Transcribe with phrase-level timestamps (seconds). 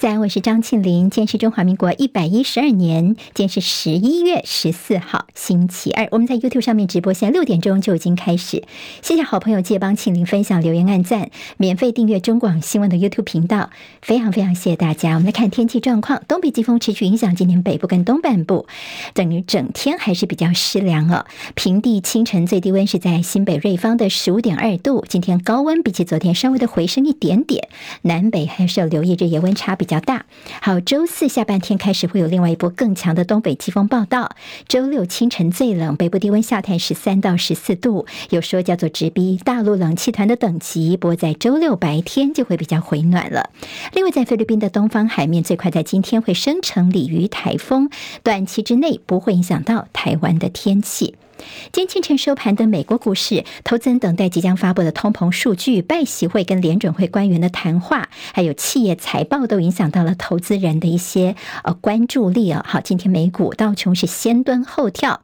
[0.00, 1.10] 在，我是张庆玲。
[1.10, 6.08] 今天是中华民国一百一十二年，今天是十一月十四号，星期二。
[6.10, 8.64] 我们在 YouTube 上面直播，现在六点钟就已经开始。
[9.02, 13.68] 谢谢好朋友借帮庆玲分享、留言、按赞，免费订阅中广新闻的 YouTube 频道，
[14.00, 15.10] 非常非常谢谢大家。
[15.10, 18.66] 我们来看天气状况，东北季风持续影响今天北部跟东半部，
[19.12, 21.26] 等于整天还是比较湿凉哦。
[21.54, 27.68] 平地清晨最低温是在新北瑞芳的十五点二度，今天高温比起昨天稍微的回升一点点。
[28.00, 30.24] 南北还是要留意日夜温差比较大。
[30.62, 34.36] 好，周四下半天开始会有另外一波更强的东北季风报道。
[34.68, 40.96] 周六清晨最冷，北部低温下探十三到十四度，有说叫做直逼大陆冷气团的等级。
[40.96, 43.50] 不过在周六白天就会比较回暖了。
[43.92, 47.90] 另外，在菲律宾的东方海面，最快在今天会生成鲤鱼台风，
[48.22, 51.16] 短期之内不会影响到台湾的天气。
[51.72, 62.64] 今天清晨收盘的美国股市，投资人等待即将发布的通膨数据、拜习会跟联准会官员的谈话，还有企业财报，都影响到了投资人的一些呃关注力啊。
[62.66, 65.22] 好，今天美股道琼是先蹲后跳。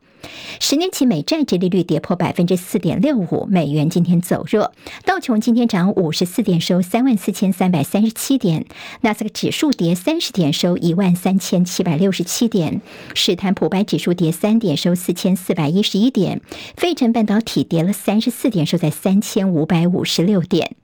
[0.60, 4.72] 十年期美债殖利率跌破百分之四点六五，美元今天走弱。
[5.04, 8.62] 道琼今天涨五十四点，收三万四千三百三十七点；
[9.02, 12.80] 纳斯克指数跌三十点，收一万三千七百六十七点；
[13.14, 16.40] 史坦普白指数跌三点，收四千四百一十一点；
[16.76, 20.76] 费城半导体跌了三十四点，收在三千五百五十六点。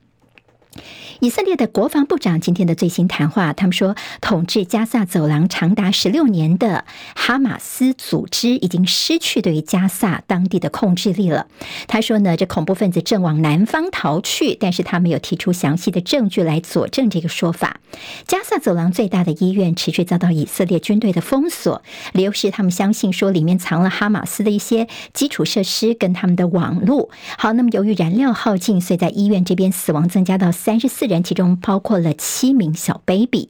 [1.22, 6.84] 以色列的国防部长今天的最新谈话，他们说，统治加萨走廊长达十六年的
[7.14, 11.46] 哈马斯组织已经失去对于加萨当地的控制力了。
[11.86, 17.78] 他说呢，这恐怖分子正往南方逃去，但是他没有提出详细的证据来佐证这个说法。
[18.26, 21.82] 加萨走廊最大的医院持续遭到以色列军队的封锁，
[22.14, 27.10] 理由是他们相信说里面藏了哈马斯的一些基础设施跟他们的网络。
[27.38, 33.48] 好，那么由于燃料耗尽，所以在医院这边死亡增加到三十四人，其中包括了七名小 baby。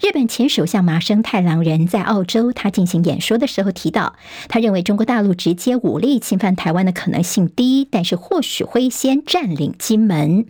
[0.00, 4.16] 日本前首相麻生太郎人在澳洲，他进行演说的时候提到，
[4.48, 10.46] 他认为中国大陆直接武力侵犯台湾的可能性低，但是或许会先占领金门。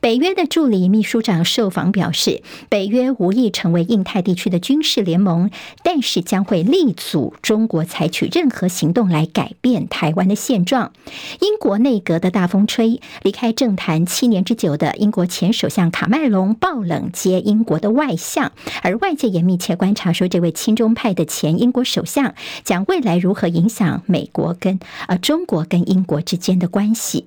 [0.00, 5.50] 北约的助理秘书长受访表示，北约无意成为印太地区的军事联盟，
[5.84, 10.92] 但是将会力阻中国采取任何行动来改变台湾的现状。
[11.40, 18.50] 英国内阁的大风吹，离开政坛七年之久的英国前首相卡麦隆爆冷接英国的外相。
[18.82, 22.34] 而外界也密切观察，说这位亲中派的前英国首相
[22.64, 24.78] 将未来如何影响美国跟
[25.08, 27.26] 呃中国跟英国之间的关系。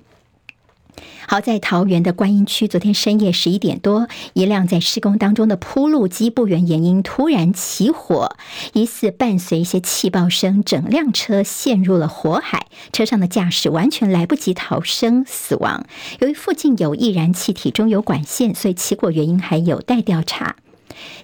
[1.26, 8.34] 好，在桃园的观音区，昨天深夜十一点多，一辆在施工当中的铺路机不原原因突然起火，
[8.72, 15.86] 疑似伴随一些气爆声，整辆车陷入了火海，车上的驾驶完全来不及逃生，死亡。
[16.18, 20.56] 由于附近有易燃气体，中有管线，所以起火原因还有待调查。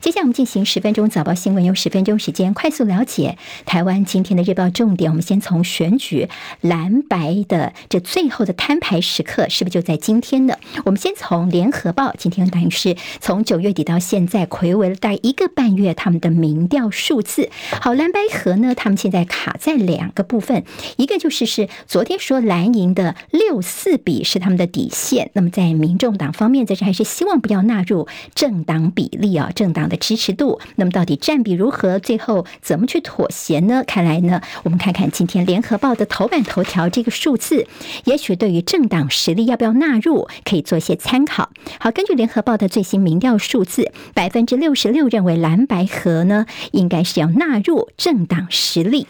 [0.01, 5.11] 接下来我们进行十分钟早报新闻，用十分钟时间快速了解台湾今天的日报重点。
[5.11, 6.29] 我们先从选举
[6.61, 10.55] 蓝白的这最后的摊牌时刻，是不是就在今天呢？
[10.85, 17.51] 我们先从联合报，今天等于是从九月底到现在，睽违了大概一个半月，他们的民调数字。
[17.81, 20.65] 好，蓝白合呢，他们现在卡在两个部分，
[20.97, 31.99] 一个就是是昨天说蓝营的六四比是他们的底线，那么在民众党方面，在这还是希望不要纳入政党比例啊，政政党的支持度，那么到底占比如何？
[31.99, 33.83] 最后怎么去妥协呢？
[33.85, 37.67] 看来呢，我们看看今天联合报的头版头条这个数字，
[38.05, 41.51] 也许对于政党实力要不要纳入，可以做一些参考。
[41.81, 49.09] 好，根据联合报的最新民调数字，百分之六十六认为蓝白合呢，应该是要纳入政党实力。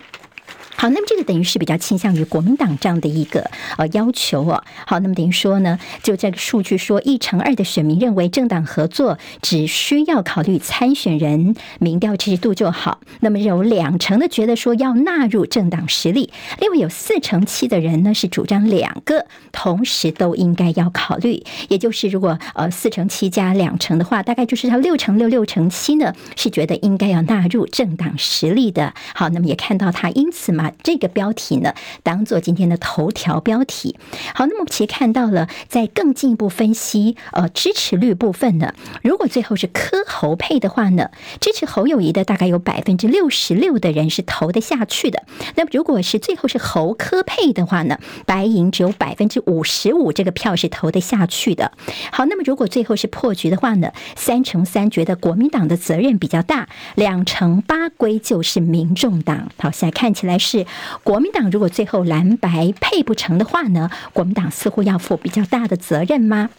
[0.76, 4.62] 好，那么这个等于是比较倾向于国民党这样的一个呃要求哦。
[4.86, 13.00] 好，那么等于说呢，就这个数据说，一成二的选民认为政党合作只需要考虑参选人民调支持度就好。
[13.20, 21.42] 那么有两成的觉得说要纳入政党实力，另外有四成七的人呢是主张两个同时都应该要考虑。
[21.68, 28.92] 也就是如果呃四成七加两成的话，大概就是他六成六六成七呢是觉得应该要纳入政党实力的。
[29.14, 30.65] 好，那么也看到他因此嘛。
[30.82, 33.96] 这个标题呢，当做今天的头条标题。
[34.34, 41.10] 好，那么其实看到了，在更进一步分析，呃，支持率部分呢，如果最后是柯侯配的话呢，
[41.40, 45.24] 支持侯友谊的大概有百分之六十六的人是投得下去的。
[45.56, 51.72] 那么如果是最后是侯柯配的话呢，白银只有百分之五十五这个票是投得下去的。
[52.10, 59.50] 好，那么如果最后是破局的话呢，三成三觉得国民党的责任比较大，两成八归咎是民众党。
[59.58, 60.55] 好，现在看起来是。
[61.02, 66.50] 国民党如果最后蓝白配不成的话呢，国民党似乎要负比较大的责任吗？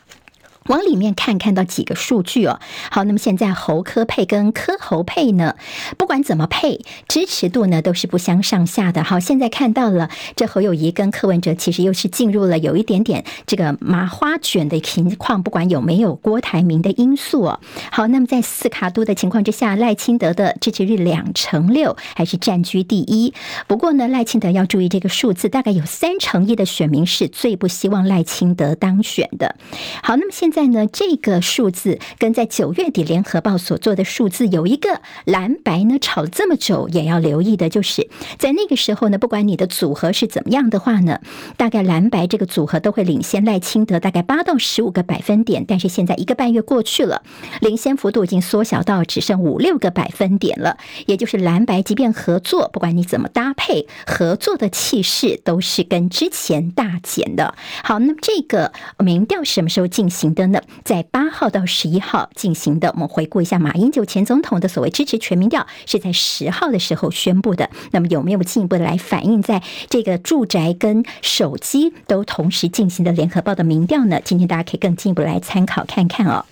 [0.67, 2.59] 往里面看，看到几个数据哦。
[2.91, 5.55] 好，那么现在侯科配跟柯侯配呢，
[5.97, 9.03] 不管怎么配，支持度呢都是不相上下的。
[9.03, 17.59] 好，现在看到了这侯友谊跟柯文哲其实又是进入了有一点点这个麻花卷的情况，不管有没有郭台铭的因素哦。
[17.89, 23.33] 好，那么在四卡都的情况之下，赖清德的支持率两成六，还是占据第一。
[23.67, 29.55] 不过呢，赖清德要注意这个数字，大概有三成一的选民是最不希望赖清德当选的。
[30.03, 30.56] 好，那么现在。
[30.57, 38.09] 在呢，这个数字跟在九月底联合报所做的数字有一个蓝白呢吵了这么久，也要留意的，就是
[38.39, 41.21] 在那个时候呢，不管你的组合是怎么样的话呢，
[41.57, 45.63] 大概蓝白这个组合都会领先赖清德大概八到十五个百分点。
[45.67, 47.21] 但是现在一个半月过去了，
[47.61, 50.79] 领先幅度已经缩小到只剩五六个百分点了。
[51.05, 57.53] 也就是蓝白即便合作，不管你怎么搭配，合作的气势都是跟之前大减的。
[57.83, 60.46] 好，那么这个民调什么时候进行的？
[60.83, 67.69] 在八号到十一号进行的，我们回顾一下马英九前总统的所谓支持全民调，是在十号的时候宣布的。
[67.91, 74.19] 那么有没有进一步的来反映在这个住宅跟手机都同时进行的联合报的民调呢？
[74.23, 76.45] 今天大家可以更进一步来参考看看哦。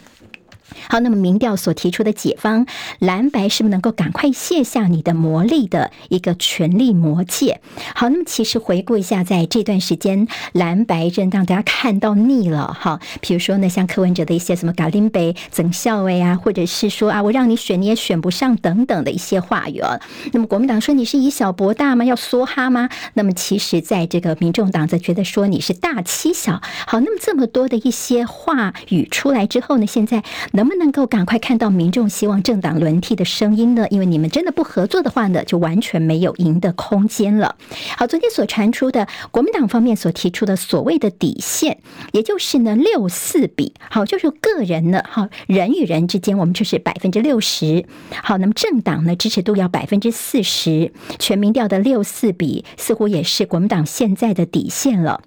[0.89, 2.65] 好，那么民调所提出的解方，
[2.99, 7.61] 蓝白是不是能够赶快卸下你的魔力的一个权力魔戒？
[7.95, 12.99] 好，那么其实回顾一下，在这段时间，蓝白真让大家看到腻了哈。
[13.21, 19.99] 比如说呢，像柯文哲的一些什么“嘎林北增校委”啊，或者是说啊，我让你选你也选不上等等的一些话语啊。
[20.33, 22.05] 那么国民党说你是以小博大吗？
[22.05, 22.89] 要梭哈吗？
[23.13, 26.61] 那么其实在这个民众党则觉得说你是大欺小。
[26.87, 30.23] 好，那么这么多的一些话语出来之后呢，现在。
[30.51, 33.87] 能不能够赶快看到民众希望政党轮替的声音呢？
[33.89, 37.55] 因为你们真的不合作的话呢，就完全没有赢的空间了。
[37.97, 41.79] 好，昨天所传出的国民党方面所提出的所谓的底线，
[42.11, 47.85] 也就是呢六四比，好，就是个人呢，好，人与人之间，我们就是百分之六十。
[48.23, 55.21] 好，那么政党呢支持度要百分之四十，全民调的六四比似乎也是国民党现在的底线了。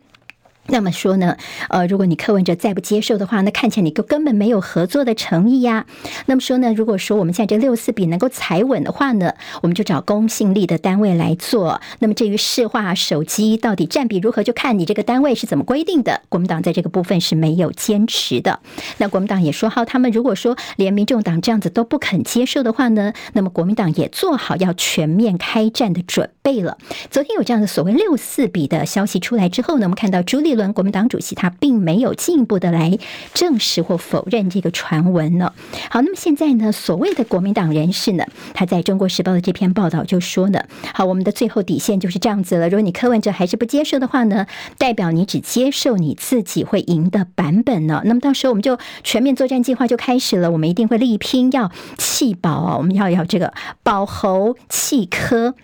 [0.69, 1.37] 那么说呢，
[1.71, 5.87] 呃，如果你柯文哲再不接受的话，那看起来你就根本没有合作的诚意呀。
[6.27, 9.33] 那么说呢，如果说我们现在这六四比能够踩稳的话呢，
[9.63, 11.81] 我们就找公信力的单位来做。
[12.01, 16.21] 那么至于市话手机到底占比如何，就看你这个单位是怎么规定的。
[16.29, 18.61] 国民党在这个部分是没有坚持的。
[18.99, 26.77] 那国民党也说好，他们如果说连民众党这样子都不肯接受的话呢，那么国民党也做好要全面开战的准备了。
[27.11, 32.99] 昨天有这样的所谓六四比的消息出来之后呢，我们看到朱立伦国民党主席他并没有进一步的来
[33.33, 35.55] 证实或否认这个传闻呢。
[35.89, 40.63] 好，那么现在呢，所谓的国民党人士呢，他在中国时报的这篇报道就说呢，
[40.93, 42.69] 好，我们的最后底线就是这样子了。
[42.69, 44.47] 如果你柯文哲还是不接受的话呢，
[44.77, 48.03] 代表你只接受你自己会赢的版本呢。
[48.05, 55.55] 那么到时候我们就全面作战计划就开始了，我们一定会力拼要弃保啊，我们要要这个保侯弃柯。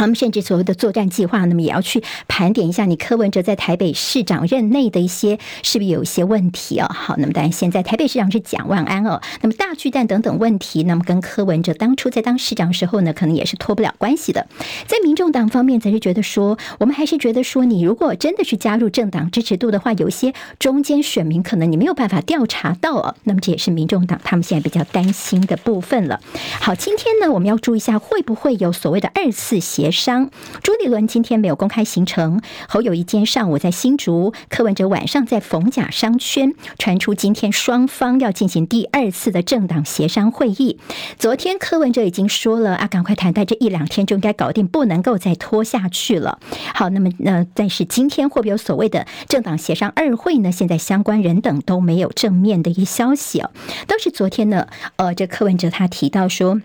[0.00, 6.88] 他们甚至所谓的作战计划，那么也要去盘点一下你柯文哲在台北市长任内的一些是不是有一些问题啊？
[6.90, 14.46] 好，那么当然现在台北市长是蒋万安哦，那么大巨蛋等等问题，那么跟柯文哲当初在当市长时候呢，可能也是脱不了关系的。
[14.86, 23.14] 在民众党方面，则是觉得说，我们还是觉得说，你如果真的去加入政党支持度的话，有一些中间选民可能你没有办法调查到哦。
[23.24, 26.18] 那么这也是民众党他们现在比较担心的部分了。
[26.58, 30.30] 好，今天呢，我们要注意一下，会不会有所谓的二次协商，
[30.62, 40.78] 朱立伦今天没有公开行程，侯友谊今天上午在新竹，柯文哲晚上在逢甲商圈，传出今天双方要进行第二次的政党协商会议。
[41.18, 46.38] 昨天柯文哲已经说了啊，赶快谈，谈这一两天就应该搞定，不能够再拖下去了。
[46.74, 50.50] 好，那么呃，但是今天会不会有所谓的政党协商二会呢？
[50.50, 53.50] 现在相关人等都没有正面的一消息哦，
[53.86, 54.66] 都是昨天呢，
[54.96, 56.60] 呃，这柯文哲他提到说。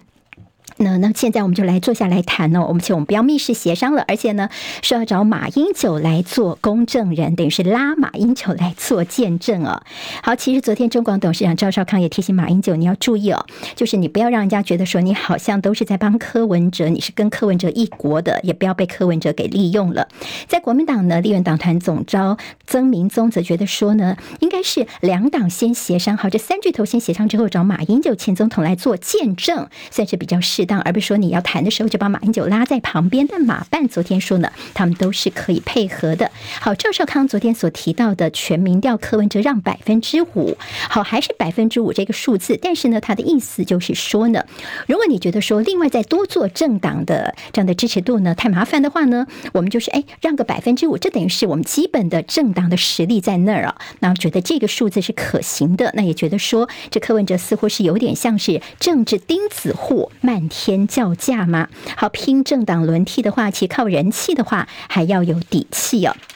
[0.78, 4.50] 那那现在我们就来坐下来谈哦，我们请我们不要密室协商了，而且呢
[4.82, 9.82] 是要找马英九来做公证人，等于是拉马英九来做见证哦。
[10.22, 20.10] 好，其实昨天中广董事长赵少康也提醒马英九，你要注意哦，就是你不要让人家觉得说你好像都是在帮柯文哲，你是跟柯文哲一国的，也不要被柯文哲给利用了。
[20.48, 33.28] 在国民党呢，立院党团总召曾明宗则觉得说呢，应该是两党先协商好，这三巨头先协商之后，找马英九前总统来做见证，算是比较适当，而不是说你要谈的时候就把马英九拉在旁边。
[33.28, 36.32] 但马办昨天说呢，他们都是可以配合的。
[36.60, 40.58] 好，赵少康昨天所提到的全民调，柯文哲让百分之五，
[40.90, 42.58] 好，还是百分之五这个数字。
[42.62, 44.46] 但是呢，他的意思就是说呢，
[44.88, 53.76] 如果你觉得说另外再多做政党的这样的支持度呢太麻烦的话呢，我们就是哎让个百分之五，这等于是我们基本的政党的实力在那儿啊。
[54.00, 61.68] 那觉得这个数字是可行的，那也觉得说这柯文哲似乎是有点像是政治钉子户，漫天叫价吗。
[61.98, 66.16] 好，拼政党轮替的话，其靠人气的话还要有底气哦。《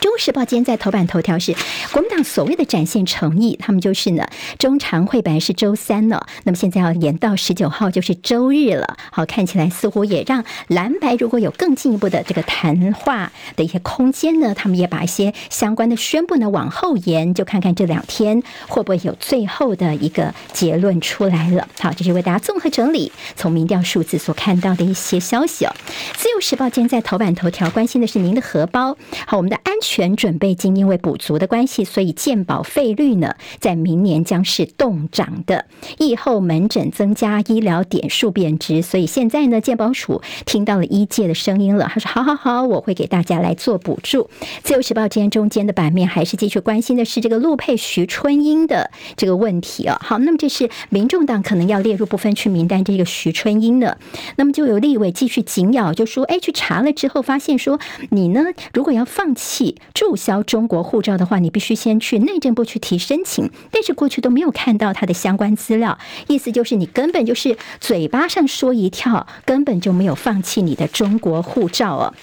[0.00, 1.54] 中时报》今天在头版头条是
[1.92, 4.26] 国民党所谓的展现诚意，他们就是呢，
[4.58, 8.96] 中常会本来是周三呢，那么现在要延到十九号，就是周日了。
[9.10, 21.66] 好，看起来似乎也让蓝白如果有更进一步的这个谈话的一些空间呢，他们也把一些相关的宣布呢往后延，就看看这两天会不会有最后的一个结论出来了。
[21.80, 25.72] 好，这是为大家综合整理从民调数字所看到的一些消息哦。
[26.16, 29.85] 《自由时报》今天在头版头条关心的是您的荷包，好，我们的安全。
[29.88, 35.66] 全准备金因为补足的关系，所以健保费率呢，在明年将是动涨的。
[35.98, 41.88] 疫后门诊增加，医疗点数贬值，所以现在呢，健保署听到了医界的声音了。
[41.94, 44.28] 他说：“好好好，我会给大家来做补助。”
[44.64, 49.98] 自由时报今天中间的版面还是继续关心的是这个陆配徐春英的这个问题啊。
[50.02, 53.98] 好，那么这是民众党可能要列入不分区名单这个徐春英的，
[54.36, 57.78] 那么就有立委继续紧咬，就说：“哎，去查了之后发现说，
[58.10, 72.14] 你呢，如果要放弃。”注销中国护照的话，你必须先去内政部去提申请，但是过去都没有看到他的相关资料，意思就是你根本就是嘴巴上说一跳，根本就没有放弃你的中国护照哦。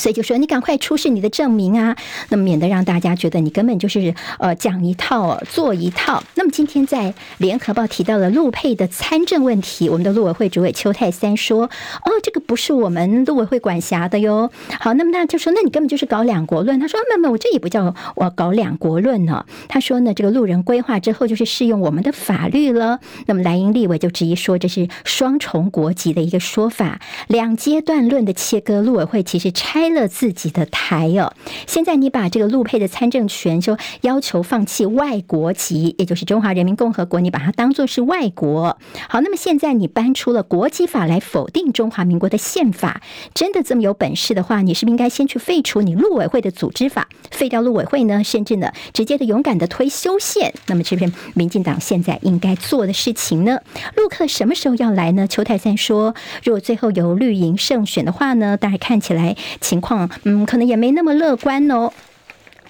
[0.00, 1.94] 所以就说你赶快出示你的证明啊，
[2.30, 6.22] 那么免得让大家觉得你根本就是呃讲一套做一套。
[6.36, 11.64] 那么今天在联合报提到了陆配的参政问题，我们的陆委会主委邱太三说
[12.02, 29.89] ：“哦，这个不是我们陆委会管辖的哟。”好，那么他就说：“那你根本就是搞两国论。”他说：“没有没有，我这也不叫我搞两国论呢。”他说呢：“这个路人规划之后就是适用我们的法律了。”那么蓝营立委就质疑说：“这是双重国籍的一个说法，两阶段论的切割。”陆委会其实拆。
[29.94, 31.32] 了自己的台哦，
[31.66, 38.78] 现在你把这个陆配的参政权就要求放弃外国籍，也就是中华人民共和国，你把它当作是外国。
[39.08, 43.02] 好，那么现在你搬出了国籍法来否定中华民国的宪法，
[43.34, 48.22] 真的这么有本事的话，你是不是应该先去废除你陆委会的组织法，废掉陆委会呢？
[48.22, 50.54] 甚至呢，直接的勇敢的推修宪？
[50.66, 53.58] 那么这边民进党现在应该做的事情呢？
[53.96, 55.26] 陆克什么时候要来呢？
[55.26, 59.79] 邱太三说，如果最后由绿营胜选的话呢，大概看起来情。
[59.80, 61.90] 况嗯，可能也没那么乐观哦。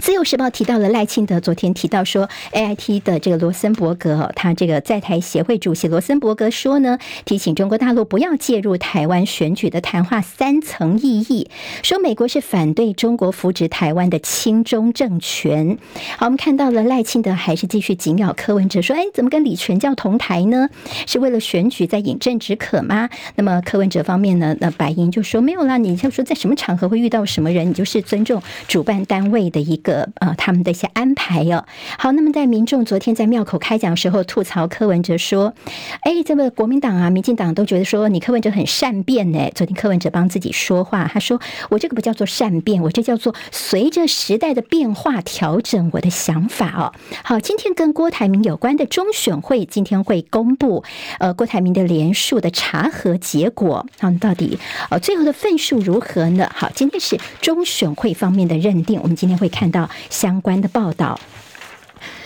[0.01, 11.51] 自由时报提到了赖清德昨天提到说，AIT 的这个罗森伯格，他这个在台协会主席罗森伯格说呢，提醒中国大陆不要介入台湾选举的谈话三层意义，
[11.83, 15.77] 说美国是反对中国扶植台湾的亲中政权。
[16.17, 20.71] 好，我们看到了赖清德还是继续紧咬柯文哲，说，哎，怎么跟李全教同台呢？
[21.07, 23.11] 是为了选举在饮鸩止渴吗？
[23.35, 24.57] 那么柯文哲方面呢？
[24.61, 29.90] 那白银就说没有啦，你就说在什么场合会遇到什么人，你就是尊重主办单位的一个。
[29.91, 31.65] 的呃，他们的一些安排哦，
[31.99, 35.53] 好，那么在民众昨天在庙口开讲的时候吐槽柯文哲说，
[36.03, 39.51] 哎，这个国民党啊、民进党都觉得说你柯文哲很善变呢。
[39.55, 46.93] 昨天柯文哲帮自己说话，他说我这个不叫做善变，我这叫做随着时代的变化调整我的想法哦。
[47.25, 50.85] 好，今天跟郭台铭有关的中选会今天会公布
[51.19, 54.59] 呃郭台铭的连署的查核结果，那到底
[54.91, 56.49] 呃最后的份数如何呢？
[56.55, 59.80] 好，今天是中选会方面的认定，我们今天会看到。
[60.09, 61.19] 相关的报道。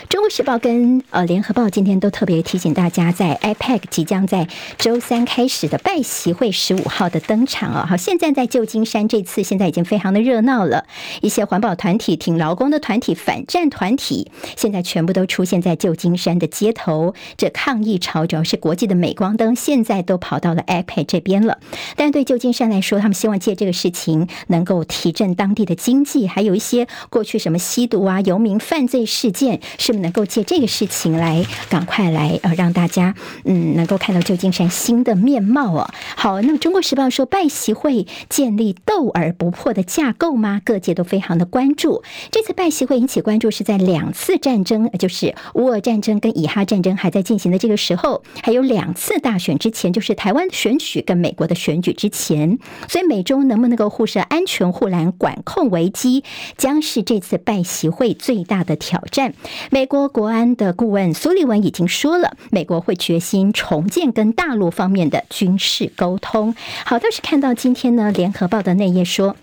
[0.09, 4.47] 中国时报跟呃联合报今天都特别提醒大家，在 IPAC 即将在
[4.79, 7.87] 周三开始的拜习会十五号的登场啊！
[7.89, 10.85] 好，现在在旧金山这次现在已经非常的热闹了，
[11.23, 21.59] 一些环保团体、挺劳工的团体、反战团体，现在全部都出现在旧金山的街头，这抗议潮主要是国际的镁光灯，现在都跑到了 IPAC 这边了。
[21.97, 29.94] 但对旧金山来说，他们希望借这个事情能够提振当地的经济，还有一些过去什么吸毒啊、游民犯罪事件是。
[29.97, 35.91] 能够借这个事情来赶快来呃让大家嗯能够看到旧金山新的面貌哦。
[36.17, 40.61] 好，那么《中国时报》说拜习会建立斗而不破的架构吗？
[40.65, 42.03] 各界都非常的关注。
[42.31, 52.59] 这次拜习会引起关注是在两次战争，就是乌俄战争跟以哈战争还在进行的这个时候，还有两次大选之前，就是台湾选举跟美国的选举之前，
[52.89, 56.25] 所以美中能不能够互设安全护栏管控危机，
[56.57, 59.35] 将是这次拜习会最大的挑战。
[59.71, 66.55] 美美国国安的顾问苏利文已经说了，美国会决心重建跟大陆方面的军事沟通。
[66.87, 69.37] 好，倒是看到今天呢，《联合报》的内页说。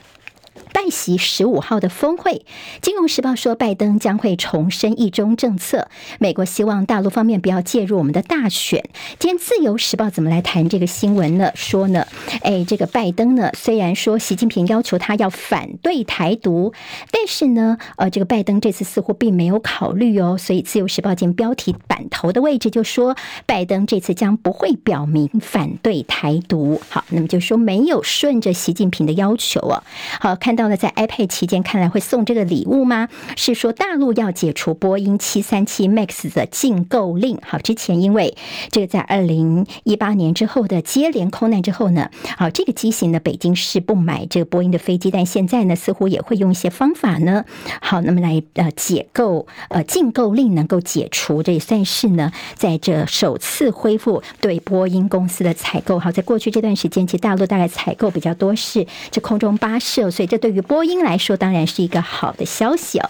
[0.74, 2.34] 拜习十五号的峰会，
[2.82, 5.90] 《金融时报》说拜登将会重申一中政策。
[6.20, 8.90] 美国希望大陆方面不要介入我们的大选。
[9.20, 11.52] 今天《自由时报》怎么来谈这个新闻呢？
[11.56, 12.08] 说呢，
[12.42, 16.74] 哎，这个拜登呢，虽然说习近平要求他要反对台独，
[17.12, 20.38] 但是呢，呃，这个拜登这次似乎并没有考虑哦。
[20.38, 26.82] 所以《自由时报》今天标题版头的位置就说，拜登这次将不会表明反对台独。
[26.90, 29.84] 好，那么就说没有顺着习近平的要求啊。
[30.20, 30.61] 好，看到。
[30.62, 33.10] 到了在 iPad 期间，看来会送这个礼物吗？
[33.36, 37.40] 是说大陆要解除波音七三七 MAX 的禁购令。
[37.42, 38.38] 好，之前因为
[38.70, 47.44] 这个在二零一八年之后的接连空难之后呢，好，这个机型呢，北京是不买这个波音的飞机，但现在呢，似乎也会用一些方法呢，
[47.82, 55.98] 好，那么来呃解购呃禁购令能够解除，这也算是呢，在这首次恢复对波音公司的采购。
[55.98, 60.51] 好，在过去这段时间，其实大陆大概采购比较多是这空中巴士，所以这对。
[60.52, 63.10] 对于波音来说，当然是一个好的消息哦。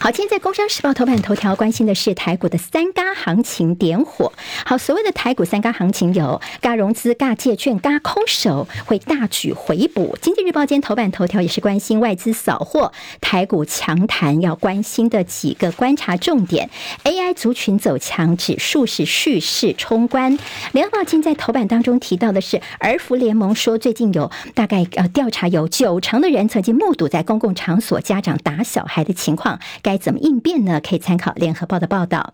[0.00, 4.32] 好，今天在《工商时报》头版头条关心的是台股的三嘎行情点火。
[4.66, 10.14] 好，所谓的台股三嘎行情有嘎融资、嘎借券、嘎空手，会大举回补。
[10.20, 16.68] 《经济日报》今天头版头条也是关心外资扫货，台股强谈，要关心的几个观察重点
[17.04, 20.36] ：AI 族群走强，指数是蓄势冲关。
[20.72, 29.58] 《联合报》今在头版当中提到的是，儿福联盟说，最近有大概呃调查，有九成的人曾经目睹在公共场所家长打小孩的情况。
[29.84, 30.80] 该怎么应变呢？
[30.80, 32.32] 可以参考《联合报》的报道。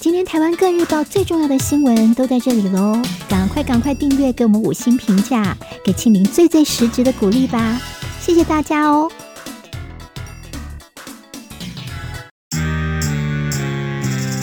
[0.00, 3.00] 今天台湾各日报最重要的新闻都在这里喽！
[3.28, 7.80] 赶快赶快订阅，给我们五星评价，给庆玲最最实质的鼓励吧！
[8.20, 9.08] 谢谢大家哦！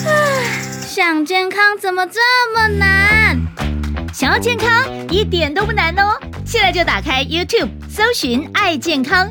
[0.06, 0.08] 啊，
[0.88, 2.20] 想健康怎么这
[2.54, 3.38] 么难？
[4.14, 4.68] 想要健康
[5.10, 6.18] 一点都不难哦！
[6.46, 9.30] 现在就打开 YouTube，搜寻“爱健康”。